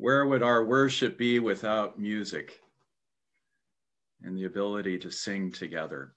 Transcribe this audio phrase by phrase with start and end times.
[0.00, 2.58] Where would our worship be without music
[4.22, 6.14] and the ability to sing together?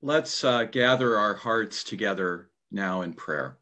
[0.00, 3.58] Let's uh, gather our hearts together now in prayer.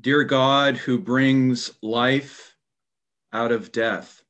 [0.00, 2.56] Dear God, who brings life
[3.32, 4.24] out of death,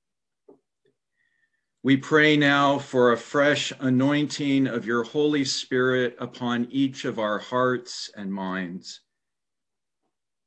[1.82, 7.38] we pray now for a fresh anointing of your Holy Spirit upon each of our
[7.38, 9.00] hearts and minds,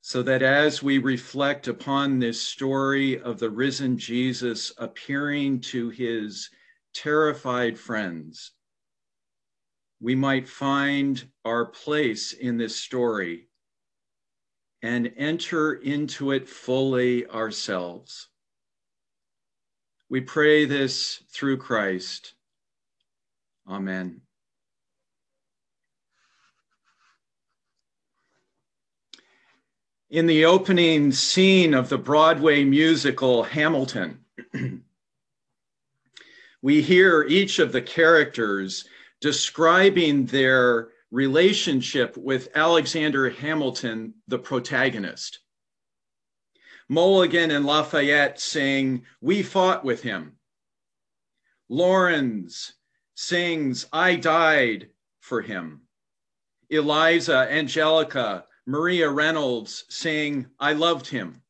[0.08, 6.52] so that as we reflect upon this story of the risen Jesus appearing to his
[6.94, 8.52] terrified friends,
[9.99, 13.48] we might find our place in this story
[14.84, 18.30] and enter into it fully ourselves.
[20.08, 22.35] We pray this through Christ.
[23.68, 24.22] Amen.
[30.12, 34.24] In the opening scene of the Broadway musical Hamilton,
[36.62, 38.85] we hear each of the characters
[39.20, 45.40] describing their relationship with Alexander Hamilton, the protagonist.
[46.88, 50.34] Mulligan and Lafayette sing, We fought with him.
[51.68, 52.74] Laurens
[53.16, 55.82] sings, I died for him.
[56.70, 61.41] Eliza, Angelica, Maria Reynolds saying, I loved him.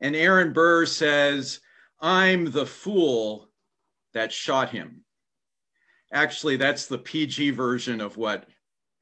[0.00, 1.60] And Aaron Burr says,
[2.00, 3.50] I'm the fool
[4.14, 5.04] that shot him.
[6.12, 8.48] Actually, that's the PG version of what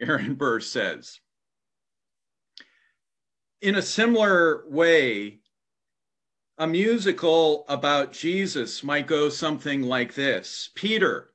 [0.01, 1.21] Aaron Burr says.
[3.61, 5.41] In a similar way,
[6.59, 11.31] a musical about Jesus might go something like this Peter,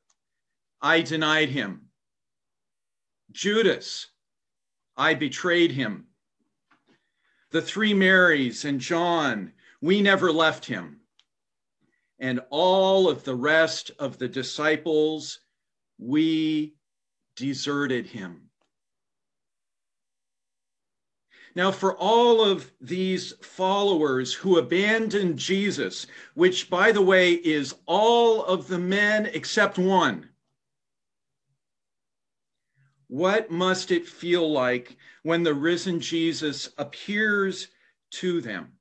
[0.82, 1.88] I denied him.
[3.32, 4.08] Judas,
[4.95, 6.08] I betrayed him.
[7.52, 11.02] The three Marys and John, we never left him.
[12.20, 15.39] And all of the rest of the disciples
[15.98, 16.76] we
[17.36, 18.49] deserted him.
[21.55, 28.43] Now, for all of these followers who abandoned Jesus, which, by the way, is all
[28.45, 30.30] of the men except one,
[33.08, 37.67] what must it feel like when the risen Jesus appears
[38.11, 38.73] to them?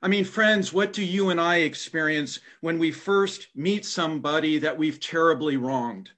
[0.00, 4.78] I mean, friends, what do you and I experience when we first meet somebody that
[4.78, 6.10] we've terribly wronged?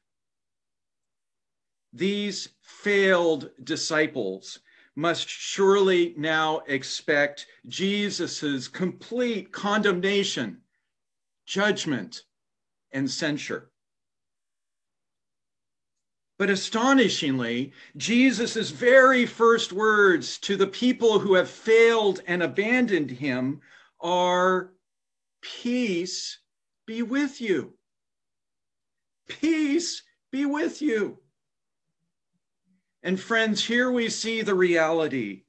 [1.92, 4.60] These failed disciples
[4.96, 10.60] must surely now expect Jesus's complete condemnation,
[11.46, 12.24] judgment,
[12.92, 13.69] and censure.
[16.40, 23.60] But astonishingly, Jesus' very first words to the people who have failed and abandoned him
[24.00, 24.72] are
[25.42, 26.38] Peace
[26.86, 27.74] be with you.
[29.28, 31.18] Peace be with you.
[33.02, 35.42] And friends, here we see the reality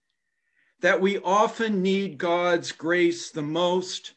[0.82, 4.16] that we often need God's grace the most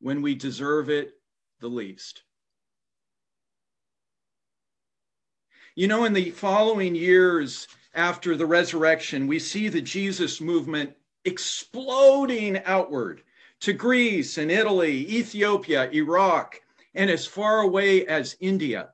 [0.00, 1.20] when we deserve it
[1.60, 2.22] the least.
[5.78, 10.92] You know, in the following years after the resurrection, we see the Jesus movement
[11.24, 13.22] exploding outward
[13.60, 16.60] to Greece and Italy, Ethiopia, Iraq,
[16.96, 18.88] and as far away as India.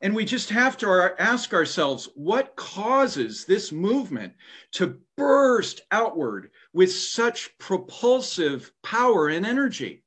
[0.00, 4.34] And we just have to ask ourselves what causes this movement
[4.74, 10.04] to burst outward with such propulsive power and energy?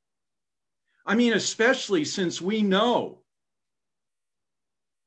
[1.05, 3.20] I mean, especially since we know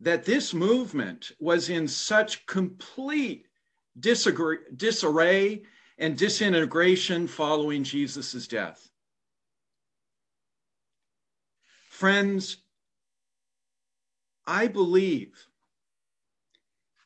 [0.05, 3.47] that this movement was in such complete
[3.99, 5.63] disarray
[5.97, 8.91] and disintegration following Jesus' death.
[11.89, 12.59] Friends,
[14.47, 15.47] I believe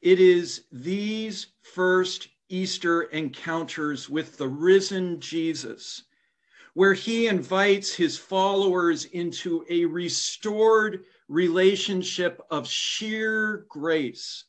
[0.02, 6.02] it is these first Easter encounters with the risen Jesus
[6.74, 14.44] where he invites his followers into a restored relationship of sheer grace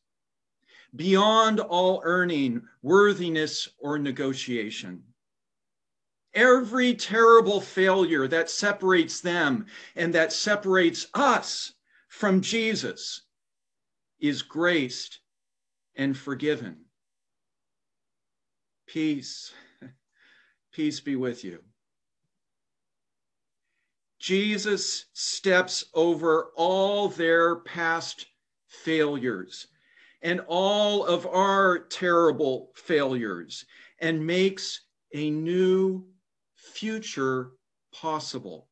[0.95, 5.03] beyond all earning, worthiness, or negotiation.
[6.33, 9.65] Every terrible failure that separates them
[9.95, 11.73] and that separates us
[12.07, 13.21] from Jesus
[14.19, 15.19] is graced
[15.95, 16.85] and forgiven.
[18.87, 19.51] Peace,
[20.71, 21.63] peace be with you.
[24.19, 28.25] Jesus steps over all their past
[28.67, 29.67] failures
[30.21, 33.65] and all of our terrible failures
[33.99, 34.81] and makes
[35.13, 36.05] a new
[36.55, 37.51] future
[37.93, 38.67] possible.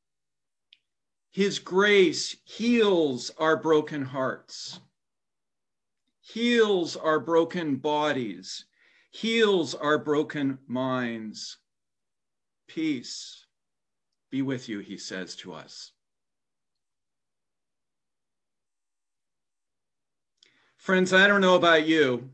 [1.31, 4.81] His grace heals our broken hearts,
[6.19, 8.65] heals our broken bodies,
[9.11, 11.57] heals our broken minds.
[12.67, 13.46] Peace
[14.29, 15.91] be with you, he says to us.
[20.77, 22.29] Friends, I don't know about you,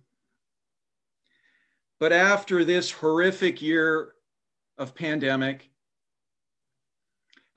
[2.00, 4.14] but after this horrific year
[4.78, 5.70] of pandemic,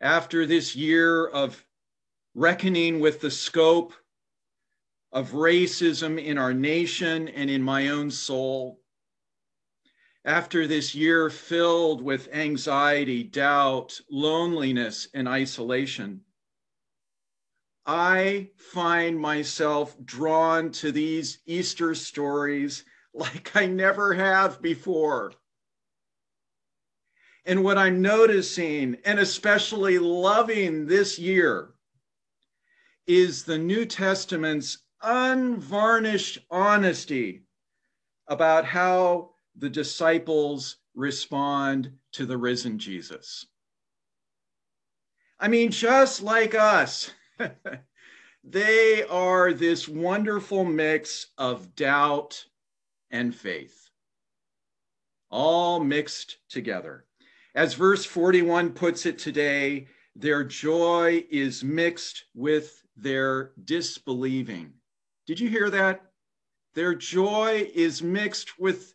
[0.01, 1.65] after this year of
[2.35, 3.93] reckoning with the scope
[5.13, 8.81] of racism in our nation and in my own soul,
[10.27, 16.21] after this year filled with anxiety, doubt, loneliness, and isolation,
[17.87, 22.85] I find myself drawn to these Easter stories
[23.15, 25.33] like I never have before.
[27.45, 31.75] And what I'm noticing, and especially loving this year,
[33.07, 37.45] is the New Testament's unvarnished honesty
[38.27, 43.47] about how the disciples respond to the risen Jesus.
[45.39, 47.11] I mean, just like us,
[48.45, 52.45] they are this wonderful mix of doubt
[53.11, 53.91] and faith,
[55.31, 57.05] all mixed together.
[57.55, 64.73] As verse 41 puts it today, their joy is mixed with their disbelieving.
[65.27, 66.03] Did you hear that?
[66.75, 68.95] Their joy is mixed with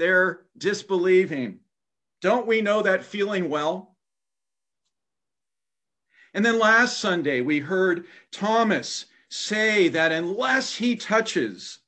[0.00, 1.60] their disbelieving.
[2.22, 3.96] Don't we know that feeling well?
[6.32, 11.80] And then last Sunday, we heard Thomas say that unless he touches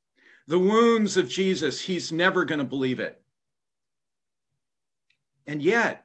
[0.46, 3.20] the wounds of Jesus, he's never going to believe it.
[5.46, 6.04] And yet,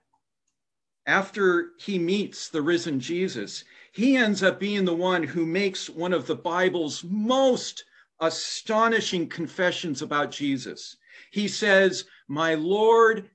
[1.05, 6.13] after he meets the risen Jesus, he ends up being the one who makes one
[6.13, 7.83] of the Bible's most
[8.21, 10.96] astonishing confessions about Jesus.
[11.31, 13.29] He says, My Lord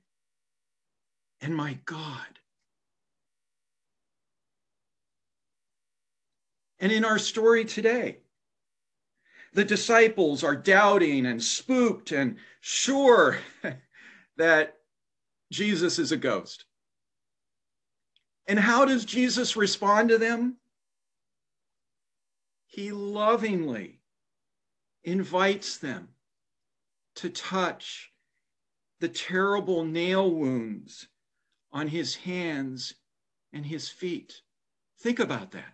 [1.41, 2.39] and my God.
[6.79, 8.17] And in our story today,
[9.53, 13.37] the disciples are doubting and spooked and sure
[14.37, 14.77] that
[15.51, 16.65] Jesus is a ghost.
[18.47, 20.57] And how does Jesus respond to them?
[22.65, 24.01] He lovingly
[25.03, 26.09] invites them
[27.15, 28.11] to touch
[28.99, 31.07] the terrible nail wounds
[31.71, 32.93] on his hands
[33.51, 34.41] and his feet.
[34.99, 35.73] Think about that.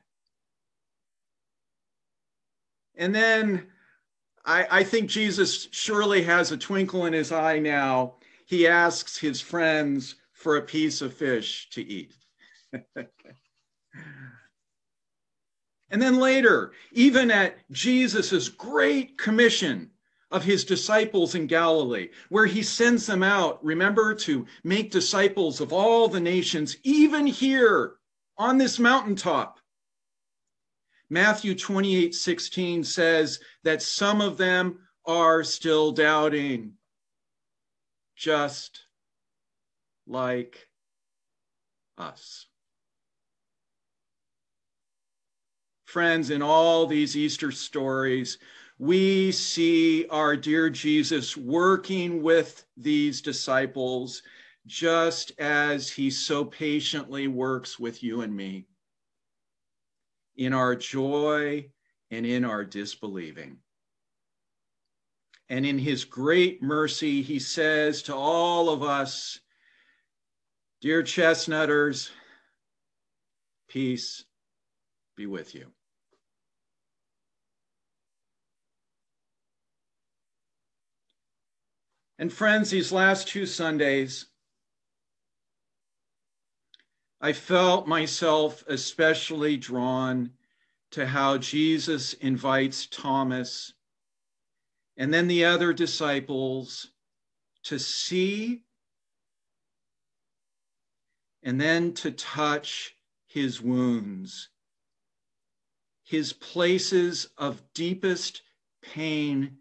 [2.95, 3.67] And then
[4.45, 8.15] I, I think Jesus surely has a twinkle in his eye now.
[8.45, 12.15] He asks his friends for a piece of fish to eat.
[15.89, 19.91] and then later, even at Jesus' great commission
[20.31, 25.73] of his disciples in Galilee, where he sends them out, remember, to make disciples of
[25.73, 27.95] all the nations, even here
[28.37, 29.59] on this mountaintop.
[31.09, 36.73] Matthew 28 16 says that some of them are still doubting,
[38.15, 38.85] just
[40.05, 40.67] like
[41.97, 42.45] us.
[45.85, 48.37] Friends, in all these Easter stories,
[48.79, 54.23] we see our dear Jesus working with these disciples
[54.65, 58.65] just as he so patiently works with you and me
[60.37, 61.69] in our joy
[62.09, 63.57] and in our disbelieving.
[65.49, 69.39] And in his great mercy, he says to all of us,
[70.79, 72.11] Dear chestnutters,
[73.67, 74.23] peace
[75.17, 75.65] be with you.
[82.19, 84.25] And friends, these last two Sundays,
[87.21, 90.31] I felt myself especially drawn
[90.91, 93.73] to how Jesus invites Thomas
[94.97, 96.91] and then the other disciples
[97.63, 98.63] to see
[101.41, 102.95] and then to touch
[103.27, 104.49] his wounds,
[106.03, 108.41] his places of deepest
[108.81, 109.59] pain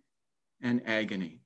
[0.61, 1.41] and agony.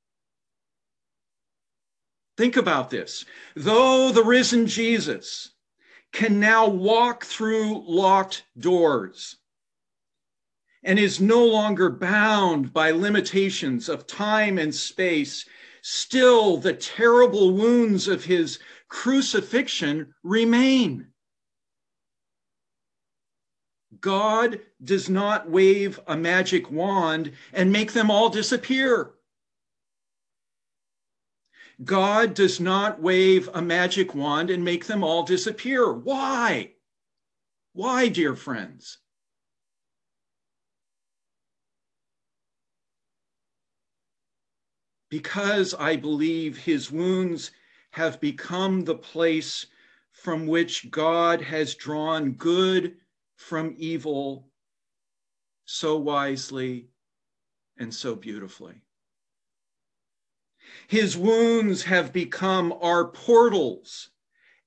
[2.36, 3.24] Think about this.
[3.54, 5.50] Though the risen Jesus
[6.12, 9.36] can now walk through locked doors.
[10.82, 15.44] and is no longer bound by limitations of time and space,
[15.80, 18.58] still the terrible wounds of his
[18.88, 21.08] crucifixion remain.
[24.00, 29.12] God does not wave a magic wand and make them all disappear.
[31.84, 35.92] God does not wave a magic wand and make them all disappear.
[35.92, 36.74] Why?
[37.72, 38.98] Why, dear friends?
[45.08, 47.50] Because I believe his wounds
[47.90, 49.66] have become the place
[50.12, 52.96] from which God has drawn good
[53.36, 54.48] from evil
[55.64, 56.88] so wisely
[57.78, 58.82] and so beautifully.
[60.88, 64.10] His wounds have become our portals,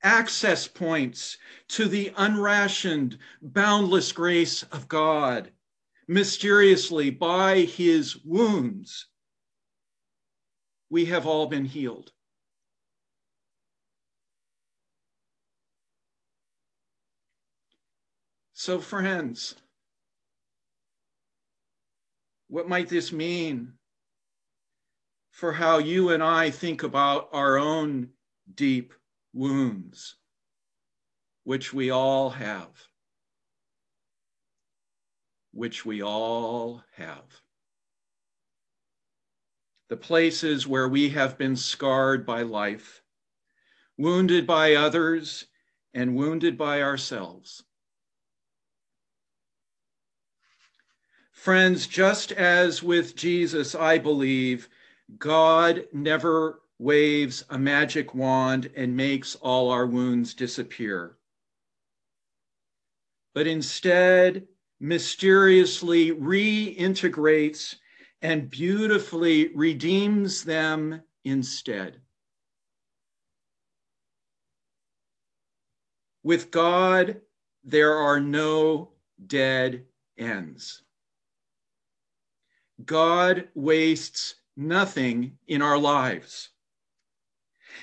[0.03, 1.37] access points
[1.69, 5.51] to the unrationed, boundless grace of God.
[6.07, 9.07] Mysteriously, by his wounds,
[10.89, 12.11] we have all been healed.
[18.53, 19.55] So, friends,
[22.47, 23.73] what might this mean
[25.35, 28.07] for how you and I think about our own
[28.55, 28.93] deep
[29.33, 30.15] wounds,
[31.43, 32.69] which we all have?
[35.51, 37.25] Which we all have.
[39.89, 43.01] The places where we have been scarred by life,
[43.97, 45.47] wounded by others,
[45.93, 47.61] and wounded by ourselves.
[51.33, 54.69] Friends, just as with Jesus, I believe
[55.17, 61.17] God never waves a magic wand and makes all our wounds disappear,
[63.33, 64.47] but instead
[64.79, 67.75] mysteriously reintegrates
[68.21, 72.01] and beautifully redeems them instead.
[76.23, 77.21] With God,
[77.63, 78.91] there are no
[79.27, 79.85] dead
[80.17, 80.81] ends.
[82.83, 86.49] God wastes nothing in our lives.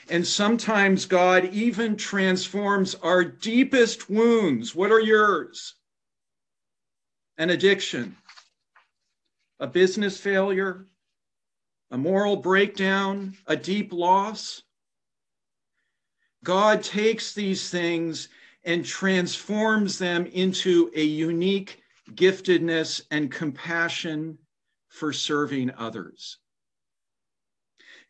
[0.08, 4.74] And sometimes God even transforms our deepest wounds.
[4.74, 5.74] What are yours?
[7.38, 8.16] An addiction,
[9.60, 10.86] a business failure,
[11.90, 14.62] a moral breakdown, a deep loss.
[16.42, 18.28] God takes these things
[18.64, 21.82] and transforms them into a unique
[22.14, 24.38] giftedness and compassion
[24.88, 26.38] for serving others.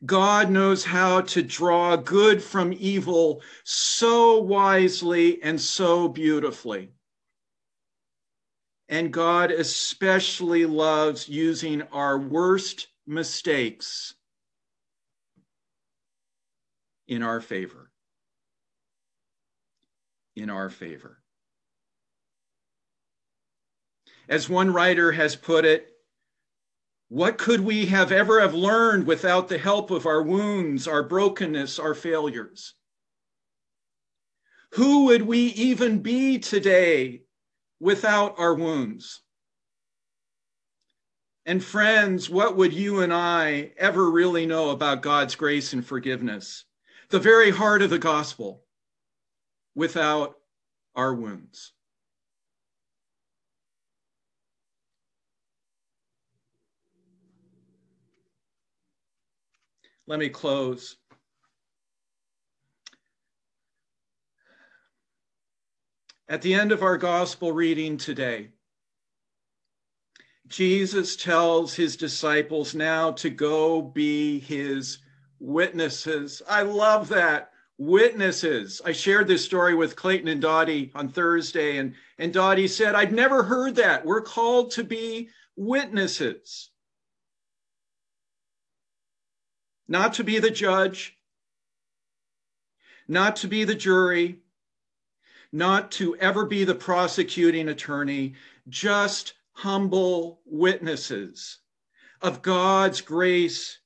[0.05, 6.91] God knows how to draw good from evil so wisely and so beautifully.
[8.89, 14.15] And God especially loves using our worst mistakes
[17.07, 17.91] in our favor.
[20.35, 21.19] In our favor.
[24.29, 25.92] As one writer has put it,
[27.13, 31.79] what could we have ever have learned without the help of our wounds, our brokenness,
[31.79, 32.73] our failures?
[34.77, 37.25] Who would we even be today
[37.79, 39.21] without our wounds?
[41.45, 46.65] And friends, what would you and I ever really know about God's grace and forgiveness?
[47.11, 48.65] The very heart of the gospel
[49.75, 50.37] without
[50.95, 51.75] our wounds.
[60.07, 60.97] Let me close.
[66.29, 68.49] At the end of our gospel reading today,
[70.49, 74.99] Jesus tells his disciples now to go be his
[75.39, 76.43] witnesses.
[76.49, 77.51] I love that.
[77.79, 78.81] Witnesses.
[78.85, 83.13] I shared this story with Clayton and Dottie on Thursday, and, and Dottie said, I've
[83.13, 84.05] never heard that.
[84.05, 86.72] We're called to be witnesses.
[89.89, 91.17] Not to be the judge,
[93.09, 94.39] not to be the jury,
[95.53, 98.35] not to ever be the prosecuting attorney,
[98.69, 101.59] just humble witnesses
[102.23, 103.79] of God's grace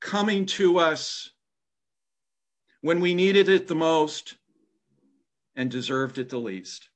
[0.00, 1.30] coming to us
[2.80, 4.36] when we needed it the most
[5.54, 6.88] and deserved it the least.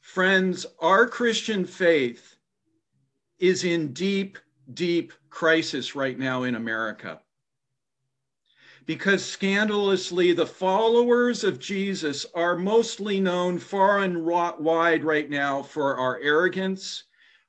[0.00, 2.35] Friends, our Christian faith
[3.38, 4.38] is in deep,
[4.72, 7.20] deep crisis right now in America.
[8.86, 15.96] because scandalously, the followers of Jesus are mostly known far and wide right now for
[15.96, 17.04] our arrogance,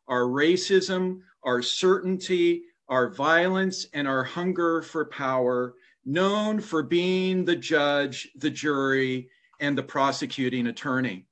[0.08, 5.76] our racism, our certainty, our violence, and our hunger for power,
[6.06, 9.30] known for being the judge, the jury,
[9.60, 11.27] and the prosecuting attorney.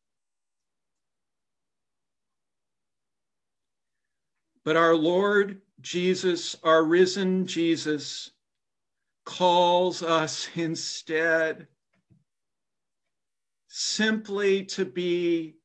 [4.65, 8.31] But our Lord Jesus, our risen Jesus,
[9.23, 11.67] calls us instead
[13.67, 15.57] simply to be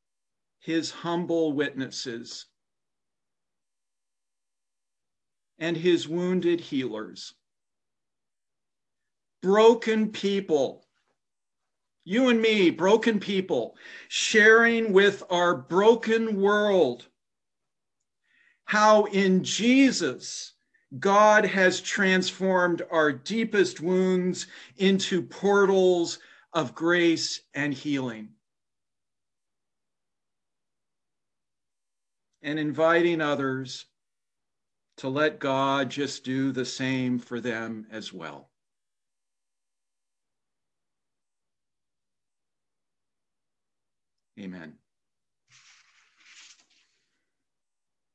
[0.59, 2.47] his humble witnesses
[5.59, 7.33] and his wounded healers.
[9.41, 10.85] Broken people,
[12.05, 13.77] you and me, broken people,
[14.09, 17.07] sharing with our broken world
[18.71, 20.53] how in Jesus
[20.97, 24.47] God has transformed our deepest wounds
[24.77, 26.21] into portals
[26.53, 28.29] of grace and healing.
[32.43, 33.87] And inviting others
[34.99, 38.51] to let God just do the same for them as well.
[44.39, 44.75] Amen.